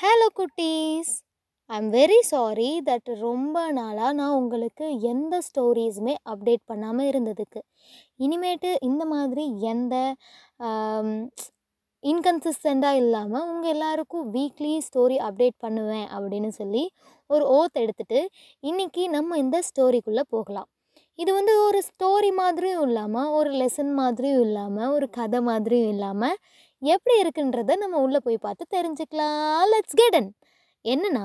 Hello 0.00 0.26
குட்டீஸ். 0.38 1.12
I'm 1.70 1.86
very 1.94 2.18
sorry 2.28 2.68
that 2.88 3.08
ரொம்ப 3.22 3.56
நாளாக 3.78 4.10
நான் 4.18 4.36
உங்களுக்கு 4.40 4.84
எந்த 5.12 5.34
ஸ்டோரிஸுமே 5.46 6.14
அப்டேட் 6.32 6.62
பண்ணாமல் 6.64 7.08
இருந்ததுக்கு. 7.10 7.60
இனிமேட்டு 8.24 8.70
இந்த 8.88 9.02
மாதிரி 9.14 9.44
எந்த 9.72 9.94
இன்கன்சிஸ்டண்ட்டாக 12.02 13.00
இல்லாமல் 13.02 13.48
உங்கள் 13.52 13.72
எல்லாருக்கும் 13.74 14.28
வீக்லி 14.36 14.72
ஸ்டோரி 14.88 15.18
அப்டேட் 15.28 15.58
பண்ணுவேன் 15.66 16.08
அப்படின்னு 16.16 16.52
சொல்லி 16.60 16.84
ஒரு 17.30 17.44
ஓத் 17.58 17.82
எடுத்துகிட்டு 17.84 18.20
இன்றைக்கி 18.62 19.04
நம்ம 19.16 19.38
இந்த 19.44 19.60
ஸ்டோரிக்குள்ளே 19.70 20.26
போகலாம். 20.36 20.70
இது 21.18 21.30
வந்து 21.32 21.52
ஒரு 21.60 21.78
ஸ்டோரி 21.86 22.28
மாதிரியும் 22.32 22.82
இல்லாமல் 22.88 23.28
ஒரு 23.28 23.50
லெசன் 23.50 23.92
மாதிரியும் 23.94 24.40
இல்லாமல் 24.40 24.90
ஒரு 24.90 25.06
கதை 25.10 25.40
மாதிரியும் 25.40 25.90
இல்லாமல் 25.94 26.36
எப்படி 26.82 27.14
இருக்குன்றத 27.22 27.76
நம்ம 27.76 27.96
உள்ளே 27.98 28.20
போய் 28.24 28.36
பார்த்து 28.36 28.64
தெரிஞ்சுக்கலாம். 28.76 29.62
லெட்ஸ் 29.72 29.98
கெடன் 30.00 30.28
என்னன்னா 30.84 31.24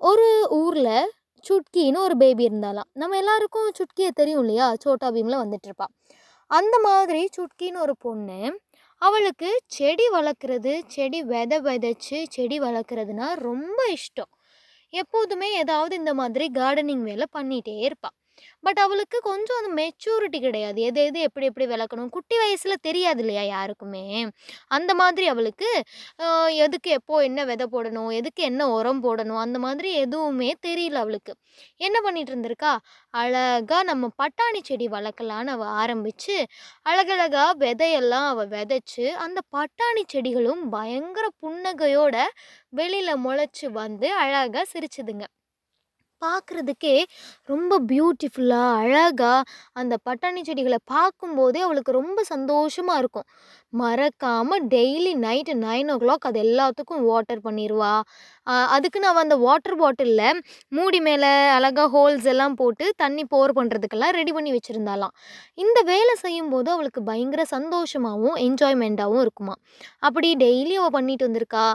ஒரு 0.00 0.26
ஊரில் 0.50 1.12
சுட்கின்னு 1.44 1.98
ஒரு 2.06 2.16
பேபி 2.16 2.44
இருந்தாலாம். 2.48 2.88
நம்ம 2.92 3.16
எல்லாருக்கும் 3.16 3.70
சுட்கியை 3.78 4.10
தெரியும் 4.14 4.42
இல்லையா? 4.44 4.66
சோட்டா 4.84 5.08
பீமில் 5.10 5.42
வந்துட்டு 5.44 5.86
அந்த 6.50 6.76
மாதிரி 6.78 7.22
சுட்கின்னு 7.36 7.82
ஒரு 7.86 7.94
பொண்ணு 7.98 8.40
அவளுக்கு 9.02 9.50
செடி 9.66 10.06
வளர்க்குறது 10.14 10.74
செடி 10.86 11.22
விதை 11.22 11.58
விதைச்சி 11.60 12.18
செடி 12.28 12.58
வளர்க்குறதுனா 12.60 13.28
ரொம்ப 13.48 13.78
இஷ்டம். 13.96 14.32
எப்போதுமே 14.92 15.48
ஏதாவது 15.54 15.94
இந்த 15.96 16.14
மாதிரி 16.14 16.46
கார்டனிங் 16.54 17.02
வேலை 17.02 17.26
பண்ணிகிட்டே 17.36 17.74
இருப்பாள் 17.88 18.16
பட் 18.64 18.80
அவளுக்கு 18.84 19.18
கொஞ்சம் 19.28 19.58
அந்த 19.60 19.70
மெச்சூரிட்டி 19.80 20.38
கிடையாது. 20.46 20.78
எது 20.88 21.00
எது 21.08 21.18
எப்படி 21.28 21.46
எப்படி 21.50 21.66
விளக்கணும்? 21.72 22.10
குட்டி 22.16 22.36
வயசில் 22.42 22.82
தெரியாது 22.88 23.20
இல்லையா 23.24 23.44
யாருக்குமே? 23.54 24.04
அந்த 24.76 24.90
மாதிரி 25.00 25.26
அவளுக்கு 25.34 25.70
எதுக்கு 26.66 26.90
எப்போ 26.98 27.14
என்ன 27.28 27.40
விதை 27.44 27.66
போடணும்? 27.72 28.10
எதுக்கு 28.18 28.42
என்ன 28.42 28.62
உரம் 28.76 29.02
போடணும்? 29.06 29.40
அந்த 29.44 29.58
மாதிரி 29.58 29.90
எதுவுமே 30.04 30.50
தெரியல 30.68 31.02
அவளுக்கு. 31.04 31.32
என்ன 31.86 31.96
பண்ணிட்டு 32.00 32.32
இருந்திருக்கா? 32.32 32.72
அழகாக 33.14 33.82
நம்ம 33.90 34.10
பட்டாணி 34.22 34.60
செடி 34.62 34.86
வளர்க்கலான்னு 34.88 35.54
அவள் 35.56 35.72
ஆரம்பிச்சு 35.82 36.36
அழகழகாக 36.90 37.54
விதையெல்லாம் 37.64 38.28
அவள் 38.32 38.50
விதைச்சு 38.56 39.06
அந்த 39.26 39.38
பட்டாணி 39.56 40.04
செடிகளும் 40.14 40.62
பயங்கர 40.76 41.26
புன்னகையோட 41.42 42.16
வெளியில் 42.80 43.22
முளைச்சி 43.26 43.66
வந்து 43.80 44.08
அழகாக 44.22 44.64
சிரிச்சுதுங்க. 44.72 45.24
பார்க்குறதுக்கே 46.24 46.96
ரொம்ப 47.44 47.80
பியூட்டிஃபுல்லாக 47.88 48.78
அழகாக 48.80 49.42
அந்த 49.72 49.94
பட்டாணி 50.06 50.42
செடிகளை 50.48 50.78
பார்க்கும்போதே 50.84 51.60
அவளுக்கு 51.60 51.92
ரொம்ப 51.92 52.20
சந்தோஷமாக 52.24 52.98
இருக்கும். 52.98 53.28
மறக்காமல் 53.72 54.64
டெய்லி 54.68 55.12
நைட்டு 55.26 55.54
நைன் 55.64 55.90
ஓ 55.92 55.96
கிளாக் 56.02 56.28
அது 56.30 56.40
எல்லாத்துக்கும் 56.42 57.02
வாட்டர் 57.02 57.44
பண்ணிடுவா 57.44 57.94
அதுக்குன்னு 58.74 59.08
அவள் 59.10 59.24
அந்த 59.24 59.36
வாட்டர் 59.44 59.76
பாட்டிலில் 59.80 60.40
மூடி 60.72 61.00
மேலே 61.06 61.30
அழகாக 61.56 61.88
ஹோல்ஸ் 61.94 62.26
எல்லாம் 62.32 62.54
போட்டு 62.54 62.86
தண்ணி 63.02 63.24
போர் 63.32 63.52
பண்ணுறதுக்கெல்லாம் 63.58 64.14
ரெடி 64.18 64.32
பண்ணி 64.36 64.50
வச்சுருந்தாலாம் 64.56 65.14
இந்த 65.64 65.78
வேலை 65.90 66.14
செய்யும்போது 66.24 66.68
அவளுக்கு 66.74 67.02
பயங்கர 67.10 67.42
சந்தோஷமாகவும் 67.54 68.38
என்ஜாய்மெண்ட்டாகவும் 68.46 69.22
இருக்குமா. 69.26 69.54
அப்படி 70.08 70.30
டெய்லி 70.44 70.74
அவள் 70.80 70.94
பண்ணிட்டு 70.96 71.26
வந்திருக்கா. 71.28 71.66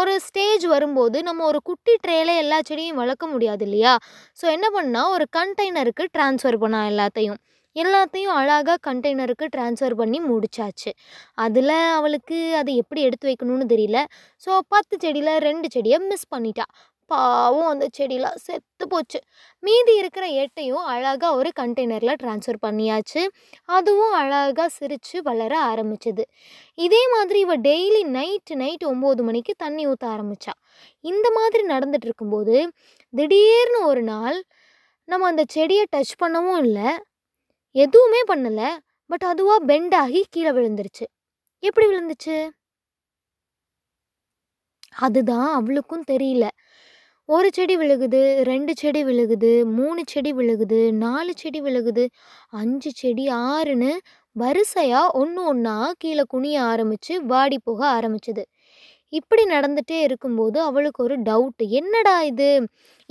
ஒரு 0.00 0.14
ஸ்டேஜ் 0.26 0.66
வரும்போது 0.74 1.18
நம்ம 1.22 1.44
ஒரு 1.50 1.60
குட்டி 1.70 1.94
ட்ரேல 2.04 2.30
எல்லா 2.44 2.60
செடியும் 2.70 3.00
வளர்க்க 3.02 3.26
முடியாது 3.34 3.64
இல்லையா? 3.68 3.94
ஸோ 4.38 4.44
என்ன 4.56 4.66
பண்ணால் 4.76 5.12
ஒரு 5.16 5.26
கண்டெய்னருக்கு 5.38 6.06
ட்ரான்ஸ்ஃபர் 6.16 6.62
பண்ணா 6.64 6.80
எல்லாத்தையும். 6.92 7.40
எல்லாத்தையும் 7.76 8.34
அழகாக 8.40 8.76
கண்டெய்னருக்கு 8.86 9.46
ட்ரான்ஸ்ஃபர் 9.56 9.94
பண்ணி 9.94 10.18
முடிச்சாச்சு. 10.22 10.90
அதில் 11.36 11.74
அவளுக்கு 11.98 12.38
அதை 12.56 12.74
எப்படி 12.76 13.00
எடுத்து 13.02 13.28
வைக்கணும்னு 13.30 13.66
தெரியல. 13.74 14.00
ஸோ 14.42 14.52
பத்து 14.68 14.96
செடியில் 15.00 15.32
ரெண்டு 15.48 15.68
செடியை 15.74 15.98
மிஸ் 16.10 16.30
பண்ணிட்டா. 16.34 16.66
பாவம் 17.10 17.68
அந்த 17.72 17.86
செடியெலாம் 17.98 18.38
செத்து 18.44 18.84
போச்சு. 18.88 19.18
மீதி 19.62 19.92
இருக்கிற 19.96 20.24
எட்டையும் 20.42 20.86
அழகாக 20.92 21.32
ஒரு 21.36 21.50
கண்டெய்னரில் 21.60 22.18
ட்ரான்ஸ்ஃபர் 22.22 22.58
பண்ணியாச்சு. 22.62 23.22
அதுவும் 23.68 24.14
அழகாக 24.14 24.68
சிரித்து 24.68 25.18
வளர 25.22 25.52
ஆரம்பிச்சது. 25.70 26.24
இதே 26.78 27.02
மாதிரி 27.14 27.40
இவள் 27.40 27.62
டெய்லி 27.68 28.02
நைட்டு 28.18 28.56
நைட் 28.56 28.84
ஒம்பது 28.84 29.22
மணிக்கு 29.22 29.54
தண்ணி 29.56 29.84
ஊற்ற 29.86 30.06
ஆரம்பிச்சா. 30.16 30.54
இந்த 31.04 31.26
மாதிரி 31.30 31.64
நடந்துட்டு 31.74 32.08
இருக்கும்போது 32.10 32.56
திடீர்னு 33.14 33.80
ஒரு 33.86 34.04
நாள் 34.12 34.38
நம்ம 35.08 35.26
அந்த 35.26 35.44
செடியை 35.48 35.84
டச் 35.96 36.16
பண்ணவும் 36.22 36.60
இல்லை. 36.66 36.88
எதுவுமே 37.76 38.20
பண்ணலை. 38.28 38.68
பட் 39.10 39.24
அதுவாக 39.24 39.64
பெண்ட் 39.64 39.94
ஆகி 39.94 40.20
கீழே 40.30 40.50
விழுந்துருச்சு. 40.50 41.06
எப்படி 41.62 41.86
விழுந்துச்சு? 41.86 42.36
அதுதான் 44.98 45.48
அவளுக்கும் 45.54 46.04
தெரியல. 46.10 46.44
ஒரு 47.28 47.48
செடி 47.52 47.74
விழுகுது 47.76 48.20
ரெண்டு 48.42 48.72
செடி 48.76 49.00
விழுகுது 49.04 49.50
மூணு 49.72 50.02
செடி 50.06 50.32
விழுகுது 50.32 50.78
நாலு 50.94 51.32
செடி 51.36 51.60
விழுகுது 51.62 52.04
அஞ்சு 52.52 52.90
செடி 52.94 53.24
ஆறுன்னு 53.48 53.92
வரிசையாக 54.36 55.18
ஒன்று 55.20 55.42
ஒன்றா 55.44 55.76
கீழே 55.98 56.24
குனிய 56.28 56.56
ஆரம்பித்து 56.62 57.14
வாடி 57.26 57.58
போக 57.64 57.80
ஆரம்பிச்சது. 57.96 58.44
இப்படி 59.12 59.42
நடந்துகிட்டே 59.44 59.98
இருக்கும்போது 60.02 60.58
அவளுக்கு 60.60 61.00
ஒரு 61.04 61.16
டவுட் 61.22 61.62
என்னடா 61.80 62.16
இது? 62.22 62.50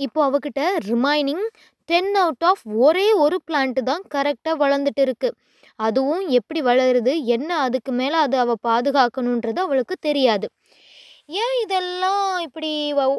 இப்போ 0.00 0.20
அவகிட்ட 0.28 0.60
ரிமைனிங் 0.88 1.44
டென் 1.88 2.14
அவுட் 2.14 2.44
ஆஃப் 2.50 2.62
ஒரே 2.84 3.06
ஒரு 3.24 3.36
பிளான்ட் 3.48 3.80
தான் 3.90 4.04
கரெக்டாக 4.14 4.56
வளர்ந்துட்டு 4.62 5.02
இருக்கு. 5.06 5.28
அதுவும் 5.78 6.22
எப்படி 6.38 6.60
வளருது? 6.62 7.12
என்ன 7.36 7.50
அதுக்கு 7.66 7.92
மேலே 7.92 8.16
அது 8.26 8.36
அவள் 8.38 8.62
பாதுகாக்கணுன்றது 8.68 9.58
அவளுக்கு 9.58 9.96
தெரியாது. 10.00 10.46
ஏன் 11.42 11.56
இதெல்லாம் 11.62 12.38
இப்படி 12.38 12.70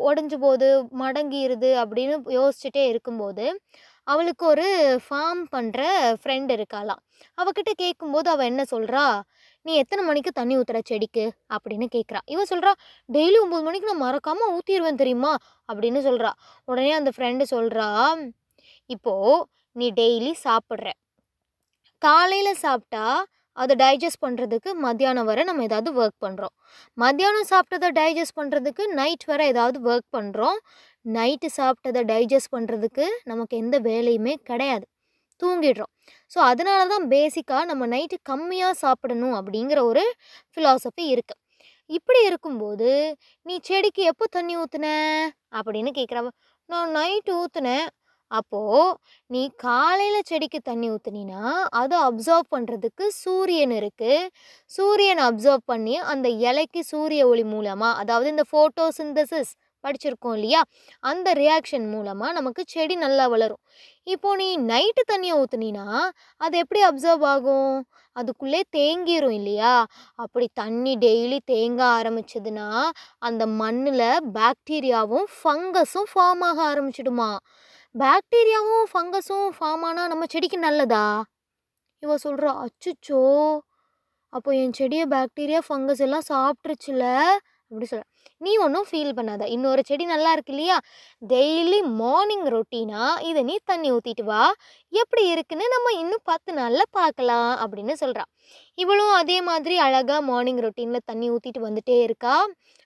உடஞ்சி 0.09 0.37
போகுது 0.45 0.67
மடங்கிடுது 0.99 1.71
அப்படின்னு 1.81 2.15
யோசிச்சுட்டே 2.37 2.83
இருக்கும்போது 2.91 3.45
அவளுக்கு 4.07 4.43
ஒரு 4.45 4.67
ஃபார்ம் 5.05 5.41
பண்ணுற 5.55 5.81
ஃப்ரெண்ட் 6.21 6.51
இருக்காளாம். 6.55 7.01
அவகிட்ட 7.41 7.71
கேட்கும்போது 7.75 8.27
அவள் 8.29 8.45
என்ன 8.45 8.63
சொல்கிறா 8.71 9.05
நீ 9.65 9.73
எத்தனை 9.75 10.01
மணிக்கு 10.05 10.31
தண்ணி 10.31 10.57
ஊற்றுற 10.57 10.79
செடிக்கு? 10.83 11.25
அப்படின்னு 11.55 11.87
கேட்குறா. 11.95 12.19
இவன் 12.25 12.49
சொல்கிறா 12.49 12.71
டெய்லி 13.13 13.37
ஒம்பது 13.45 13.65
மணிக்கு 13.67 13.89
நான் 13.91 14.03
மறக்காமல் 14.05 14.53
ஊற்றிடுவேன் 14.57 15.01
தெரியுமா? 15.03 15.33
அப்படின்னு 15.73 16.01
சொல்கிறா 16.09 16.31
உடனே 16.65 16.91
அந்த 16.91 17.11
ஃப்ரெண்டு 17.17 17.45
சொல்கிறா 17.55 17.87
இப்போது 18.89 19.45
நீ 19.75 19.87
டெய்லி 19.99 20.31
சாப்பிட்ற. 20.45 20.87
காலையில் 22.01 22.61
சாப்பிட்டா 22.65 23.05
அதை 23.57 23.73
டைஜஸ்ட் 23.75 24.23
பண்ணுறதுக்கு 24.25 24.69
மத்தியானம் 24.85 25.27
வரை 25.29 25.43
நம்ம 25.43 25.63
ஏதாவது 25.63 25.91
ஒர்க் 26.01 26.23
பண்ணுறோம் 26.25 26.53
மத்தியானம் 26.97 27.47
சாப்பிட்டதை 27.51 27.89
டைஜஸ்ட் 27.99 28.37
பண்ணுறதுக்கு 28.39 28.83
நைட் 28.99 29.25
வரை 29.25 29.45
ஏதாவது 29.47 29.79
ஒர்க் 29.89 30.09
பண்ணுறோம் 30.17 30.59
நைட்டு 31.05 31.49
சாப்பிட்டதை 31.59 32.01
டைஜஸ்ட் 32.03 32.53
பண்ணுறதுக்கு 32.55 33.05
நமக்கு 33.23 33.55
எந்த 33.57 33.77
வேலையுமே 33.79 34.33
கிடையாது. 34.49 34.85
தூங்கிடுறோம். 35.41 35.91
ஸோ 36.31 36.37
அதனால 36.51 36.81
தான் 36.87 37.05
பேசிக்காக 37.09 37.63
நம்ம 37.65 37.87
நைட்டு 37.87 38.17
கம்மியாக 38.29 38.79
சாப்பிடணும் 38.83 39.35
அப்படிங்கிற 39.39 39.79
ஒரு 39.83 40.03
ஃபிலாசபி 40.51 41.05
இருக்குது 41.15 41.41
இப்படி 41.89 42.19
இருக்கும்போது 42.29 42.89
நீ 43.45 43.55
செடிக்கு 43.63 44.01
எப்போ 44.03 44.25
தண்ணி 44.27 44.53
ஊற்றுன 44.57 44.87
அப்படின்னு 45.57 45.91
கேட்குறவ 45.99 46.29
நான் 46.69 46.89
நைட்டு 46.97 47.31
ஊற்றுனேன் 47.41 47.87
அப்போது 48.31 48.95
நீ 49.29 49.41
காலையில் 49.57 50.27
செடிக்கு 50.27 50.59
தண்ணி 50.61 50.87
ஊற்றுனீன்னா 50.93 51.43
அதை 51.73 51.97
அப்சர்வ் 51.99 52.47
பண்ணுறதுக்கு 52.55 53.05
சூரியன் 53.23 53.75
இருக்குது 53.79 54.29
சூரியனை 54.71 55.23
அப்சர்வ் 55.29 55.63
பண்ணி 55.65 55.95
அந்த 56.13 56.29
இலைக்கு 56.49 56.83
சூரிய 56.91 57.23
ஒளி 57.27 57.45
மூலமாக 57.53 57.99
அதாவது 57.99 58.29
இந்த 58.29 58.45
ஃபோட்டோசிந்தசிஸ் 58.51 59.53
படிச்சிருக்கோம் 59.83 60.35
இல்லையா? 60.37 60.61
அந்த 61.03 61.27
ரியாக்ஷன் 61.33 61.85
மூலமாக 61.93 62.31
நமக்கு 62.31 62.61
செடி 62.67 62.95
நல்லா 62.95 63.25
வளரும். 63.27 63.61
இப்போ 64.07 64.29
நீ 64.35 64.47
நைட்டு 64.71 65.01
தண்ணியை 65.11 65.35
ஊற்றுனீன்னா 65.41 65.85
அது 66.41 66.55
எப்படி 66.57 66.81
அப்சர்வ் 66.89 67.25
ஆகும்? 67.33 67.75
அதுக்குள்ளே 68.15 68.61
தேங்கிரும் 68.77 69.35
இல்லையா? 69.39 69.73
அப்படி 70.19 70.47
தண்ணி 70.61 70.93
டெய்லி 71.05 71.39
தேங்க 71.51 71.81
ஆரம்பிச்சதுன்னா 71.97 72.67
அந்த 73.19 73.45
மண்ணில் 73.61 74.07
பாக்டீரியாவும் 74.37 75.27
ஃபங்கஸும் 75.37 76.09
ஃபார்ம் 76.13 76.43
ஆக 76.49 76.59
ஆரம்பிச்சிடுமா? 76.71 77.31
பாக்டீரியாவும் 77.95 78.87
ஃபங்கஸும் 78.89 79.47
ஃபார்ம் 79.55 79.83
ஆனால் 79.87 80.09
நம்ம 80.11 80.25
செடிக்கு 80.33 80.57
நல்லதா? 80.59 81.03
இவ 82.03 82.15
சொல்கிறா 82.25 82.51
அச்சுச்சோ! 82.63 83.21
அப்போ 84.33 84.49
என் 84.57 84.75
செடியை 84.79 85.05
பாக்டீரியா 85.11 85.59
ஃபங்கஸ் 85.67 86.03
எல்லாம் 86.05 86.25
சாப்பிட்ருச்சுல 86.29 87.03
அப்படி 87.71 87.87
சொல்ல 87.87 88.05
நீ 88.41 88.51
ஒன்றும் 88.65 88.87
ஃபீல் 88.89 89.15
பண்ணாத. 89.17 89.43
இன்னொரு 89.55 89.81
செடி 89.87 90.05
நல்லா 90.05 90.29
இருக்கு 90.35 90.53
இல்லையா? 90.53 90.77
டெய்லி 91.21 91.79
மார்னிங் 91.99 92.45
ரொட்டீனா 92.53 93.01
இதை 93.29 93.41
நீ 93.43 93.55
தண்ணி 93.65 93.89
ஊற்றிட்டு 93.95 94.23
வா. 94.23 94.43
எப்படி 94.93 95.23
இருக்குன்னு 95.33 95.65
நம்ம 95.75 95.93
இன்னும் 96.01 96.25
பத்து 96.25 96.51
நாளில் 96.59 96.91
பார்க்கலாம் 96.93 97.51
அப்படின்னு 97.63 97.95
சொல்கிறான் 98.03 98.29
இவளும் 98.77 99.13
அதே 99.19 99.37
மாதிரி 99.49 99.77
அழகாக 99.85 100.21
மார்னிங் 100.29 100.61
ரொட்டீனில் 100.65 101.07
தண்ணி 101.11 101.29
ஊற்றிட்டு 101.33 101.65
வந்துட்டே 101.67 101.97
இருக்கா. 102.07 102.35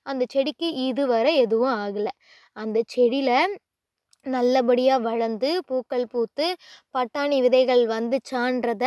அந்த 0.06 0.24
செடிக்கு 0.34 0.70
இதுவரை 0.88 1.34
எதுவும் 1.44 1.76
ஆகலை. 1.80 2.14
அந்த 2.58 2.78
செடியில் 2.88 3.36
நல்லபடியாக 4.26 5.04
வளர்ந்து 5.04 5.50
பூக்கள் 5.68 6.08
பூத்து 6.08 6.48
பட்டாணி 6.96 7.38
விதைகள் 7.42 7.84
வந்துச்சான்றத 7.88 8.86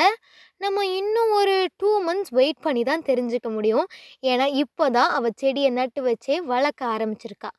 நம்ம 0.64 0.82
இன்னும் 0.98 1.30
ஒரு 1.38 1.54
டூ 1.80 1.90
மந்த்ஸ் 2.06 2.32
வெயிட் 2.38 2.60
பண்ணி 2.66 2.82
தான் 2.88 3.04
தெரிஞ்சுக்க 3.08 3.48
முடியும். 3.54 3.86
ஏன்னா 4.30 4.46
இப்போ 4.62 4.84
தான் 4.96 5.10
அவள் 5.16 5.34
செடியை 5.42 5.70
நட்டு 5.78 6.00
வச்சே 6.06 6.36
வளர்க்க 6.52 6.82
ஆரம்பிச்சிருக்கா. 6.94 7.50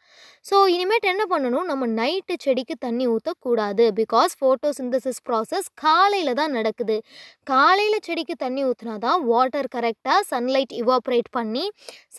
ஸோ 0.49 0.55
இனிமேட்டு 0.75 1.07
என்ன 1.13 1.23
பண்ணணும்? 1.33 1.67
நம்ம 1.71 1.87
நைட்டு 1.99 2.35
செடிக்கு 2.45 2.75
தண்ணி 2.85 3.05
ஊற்றக்கூடாது 3.13 3.85
பிகாஸ் 3.99 4.33
ஃபோட்டோசிந்தசிஸ் 4.39 5.21
ப்ராசஸ் 5.27 5.67
காலையில் 5.83 6.37
தான் 6.41 6.55
நடக்குது. 6.57 6.97
காலையில் 7.51 8.05
செடிக்கு 8.07 8.37
தண்ணி 8.45 8.63
ஊற்றினா 8.69 8.95
தான் 9.07 9.21
வாட்டர் 9.31 9.69
கரெக்டாக 9.75 10.21
சன்லைட் 10.31 10.75
இவாப்ரேட் 10.81 11.29
பண்ணி 11.39 11.65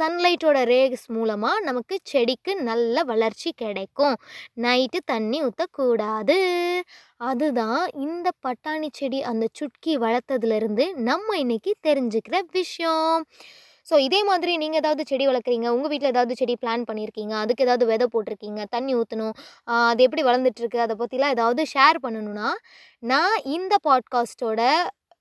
சன்லைட்டோட 0.01 0.59
ரேஸ் 0.73 1.07
மூலமாக 1.19 1.65
நமக்கு 1.69 1.99
செடிக்கு 2.13 2.55
நல்ல 2.71 3.05
வளர்ச்சி 3.13 3.53
கிடைக்கும். 3.65 4.17
நைட்டு 4.67 5.01
தண்ணி 5.15 5.41
ஊற்றக்கூடாது 5.49 6.39
அதுதான் 7.21 7.83
இந்த 8.07 8.29
பட்டாணி 8.47 8.89
செடி 8.99 9.19
அந்த 9.31 9.45
சுட்கி 9.59 9.93
வளர்த்ததுலேருந்து 10.05 10.85
நம்ம 11.09 11.37
இன்றைக்கி 11.43 11.73
தெரிஞ்சுக்கிற 11.89 12.37
விஷயம். 12.59 13.15
ஸோ 13.87 13.95
இதே 14.07 14.21
மாதிரி 14.29 14.53
நீங்கள் 14.63 14.81
ஏதாவது 14.83 15.03
செடி 15.11 15.25
வளர்க்குறீங்க 15.29 15.69
உங்கள் 15.75 15.91
வீட்டில் 15.93 16.13
ஏதாவது 16.13 16.35
செடி 16.41 16.55
பிளான் 16.63 16.87
பண்ணியிருக்கீங்க 16.89 17.35
அதுக்கு 17.43 17.65
ஏதாவது 17.67 17.85
விதை 17.91 18.07
போட்டிருக்கீங்க 18.15 18.63
தண்ணி 18.75 18.93
ஊற்றணும் 19.01 19.35
அது 19.89 20.05
எப்படி 20.07 20.23
வளர்ந்துட்டுருக்கு 20.29 20.79
அதை 20.87 20.95
பற்றிலாம் 21.03 21.35
ஏதாவது 21.37 21.65
ஷேர் 21.75 21.99
பண்ணணும்னா 22.05 22.49
நான் 23.03 23.37
இந்த 23.57 23.75
பாட்காஸ்ட்டோட 23.89 24.61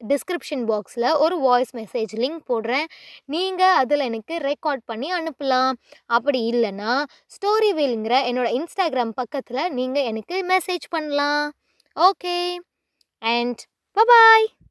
டிஸ்கிரிப்ஷன் 0.01 0.63
பாக்ஸில் 0.69 1.09
ஒரு 1.23 1.35
வாய்ஸ் 1.39 1.73
மெசேஜ் 1.75 2.13
லிங்க் 2.23 2.41
போடுறேன். 2.49 2.87
நீங்கள் 3.25 3.75
அதில் 3.81 4.05
எனக்கு 4.09 4.35
ரெக்கார்ட் 4.49 4.83
பண்ணி 4.85 5.09
அனுப்பலாம். 5.19 5.71
அப்படி 6.07 6.41
இல்லைன்னா 6.51 6.93
ஸ்டோரி 7.35 7.69
வேலுங்கிற 7.79 8.17
என்னோடய 8.29 8.57
இன்ஸ்டாகிராம் 8.59 9.13
பக்கத்தில் 9.21 9.71
நீங்கள் 9.71 10.07
எனக்கு 10.11 10.37
மெசேஜ் 10.53 10.87
பண்ணலாம். 10.89 11.45
Okay, 11.97 12.61
and 13.21 13.67
bye 13.95 14.05
bye. 14.07 14.64